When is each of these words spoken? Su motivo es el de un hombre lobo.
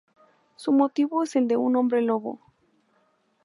Su 0.55 0.71
motivo 0.71 1.21
es 1.21 1.35
el 1.35 1.47
de 1.47 1.57
un 1.57 1.75
hombre 1.75 2.01
lobo. 2.01 2.39